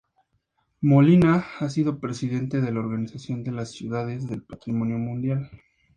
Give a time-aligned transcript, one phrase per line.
[0.81, 5.51] Molina ha sido Presidente de la Organización de las Ciudades del Patrimonio Mundial.